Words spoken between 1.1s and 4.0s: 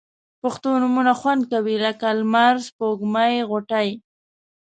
خوند کوي لکه لمر، سپوږمۍ، غوټۍ